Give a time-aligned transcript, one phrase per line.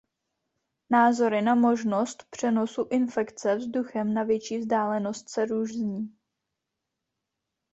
[0.89, 6.15] Názory na možnost přenosu infekce vzduchem na větší vzdálenost se různí.